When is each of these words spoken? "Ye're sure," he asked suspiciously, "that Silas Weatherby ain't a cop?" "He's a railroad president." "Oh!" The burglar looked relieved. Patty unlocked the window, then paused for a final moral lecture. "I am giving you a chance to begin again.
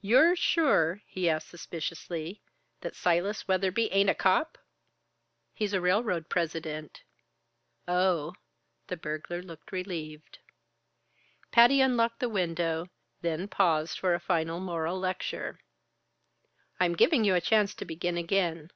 "Ye're 0.00 0.34
sure," 0.36 1.02
he 1.06 1.28
asked 1.28 1.48
suspiciously, 1.50 2.40
"that 2.80 2.96
Silas 2.96 3.46
Weatherby 3.46 3.92
ain't 3.92 4.08
a 4.08 4.14
cop?" 4.14 4.56
"He's 5.52 5.74
a 5.74 5.82
railroad 5.82 6.30
president." 6.30 7.02
"Oh!" 7.86 8.36
The 8.86 8.96
burglar 8.96 9.42
looked 9.42 9.72
relieved. 9.72 10.38
Patty 11.50 11.82
unlocked 11.82 12.20
the 12.20 12.30
window, 12.30 12.88
then 13.20 13.48
paused 13.48 13.98
for 13.98 14.14
a 14.14 14.18
final 14.18 14.60
moral 14.60 14.98
lecture. 14.98 15.60
"I 16.80 16.86
am 16.86 16.94
giving 16.96 17.24
you 17.26 17.34
a 17.34 17.40
chance 17.42 17.74
to 17.74 17.84
begin 17.84 18.16
again. 18.16 18.70